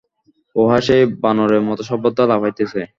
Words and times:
উহা 0.55 0.77
সেই 0.87 1.03
বানরের 1.23 1.61
মত 1.67 1.79
সর্বদা 1.89 2.23
লাফাইতেছে। 2.31 2.81